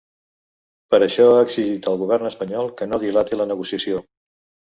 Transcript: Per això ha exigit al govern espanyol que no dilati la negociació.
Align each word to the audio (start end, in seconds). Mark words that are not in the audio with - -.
Per 0.93 0.99
això 1.07 1.25
ha 1.33 1.43
exigit 1.47 1.89
al 1.91 1.99
govern 2.01 2.29
espanyol 2.29 2.71
que 2.79 2.87
no 2.93 3.01
dilati 3.05 3.39
la 3.43 3.47
negociació. 3.53 4.01